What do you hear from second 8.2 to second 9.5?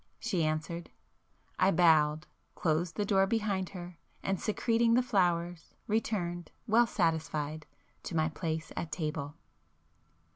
place at table.